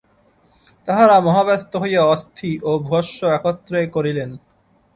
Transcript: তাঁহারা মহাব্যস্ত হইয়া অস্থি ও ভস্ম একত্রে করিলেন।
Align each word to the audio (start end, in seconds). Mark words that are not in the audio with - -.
তাঁহারা 0.87 1.17
মহাব্যস্ত 1.19 1.71
হইয়া 1.75 2.01
অস্থি 2.05 2.51
ও 2.63 2.71
ভস্ম 2.89 3.19
একত্রে 3.37 3.79
করিলেন। 3.87 4.29